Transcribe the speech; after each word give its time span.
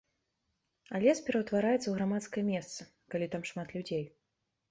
А 0.95 1.01
лес 1.03 1.19
пераўтвараецца 1.27 1.77
ў 1.89 1.93
грамадскае 1.99 2.43
месца, 2.51 2.81
калі 3.15 3.27
там 3.35 3.41
шмат 3.53 3.67
людзей. 3.77 4.05